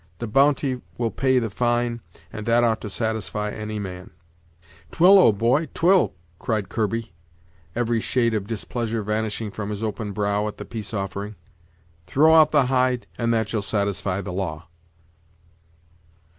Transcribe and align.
The 0.17 0.25
bounty 0.25 0.81
will 0.97 1.11
pay 1.11 1.37
the 1.37 1.51
fine, 1.51 2.01
and 2.33 2.47
that 2.47 2.63
ought 2.63 2.81
to 2.81 2.89
satisfy 2.89 3.51
any 3.51 3.77
man." 3.77 4.09
"Twill, 4.91 5.19
old 5.19 5.37
boy, 5.37 5.67
'twill," 5.75 6.15
cried 6.39 6.69
Kirby, 6.69 7.13
every 7.75 7.99
shade 8.01 8.33
of 8.33 8.47
displeasure 8.47 9.03
vanishing 9.03 9.51
from 9.51 9.69
his 9.69 9.83
open 9.83 10.11
brow 10.11 10.47
at 10.47 10.57
the 10.57 10.65
peace 10.65 10.91
offering; 10.91 11.35
"throw 12.07 12.33
out 12.33 12.49
the 12.49 12.65
hide, 12.65 13.05
and 13.19 13.31
that 13.35 13.49
shall 13.49 13.61
satisfy 13.61 14.21
the 14.21 14.33
law." 14.33 14.67